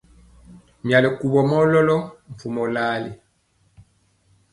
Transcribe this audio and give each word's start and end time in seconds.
Myali 0.85 1.09
kuvɔ 1.19 1.39
mɔ 1.49 1.57
lɔlɔ 1.71 1.97
mpumɔ 2.31 2.63
lali. 2.73 3.11